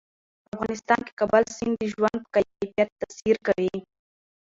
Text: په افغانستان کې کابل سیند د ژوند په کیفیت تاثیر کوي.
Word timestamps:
په 0.43 0.47
افغانستان 0.55 0.99
کې 1.05 1.13
کابل 1.19 1.43
سیند 1.55 1.75
د 1.79 1.83
ژوند 1.93 2.17
په 2.23 2.29
کیفیت 2.35 2.89
تاثیر 3.01 3.35
کوي. 3.47 3.75